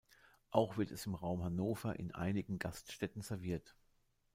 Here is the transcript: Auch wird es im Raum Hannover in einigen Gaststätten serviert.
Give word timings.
Auch 0.49 0.77
wird 0.77 0.89
es 0.89 1.05
im 1.05 1.13
Raum 1.13 1.43
Hannover 1.43 1.95
in 1.99 2.11
einigen 2.11 2.57
Gaststätten 2.57 3.21
serviert. 3.21 3.75